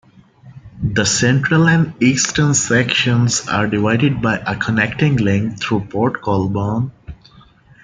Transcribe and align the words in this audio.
The 0.81 1.05
central 1.05 1.67
and 1.69 1.93
eastern 2.01 2.55
sections 2.55 3.47
are 3.47 3.67
divided 3.67 4.19
by 4.19 4.37
a 4.39 4.55
Connecting 4.55 5.17
Link 5.17 5.59
through 5.61 5.81
Port 5.91 6.23
Colborne. 6.23 6.91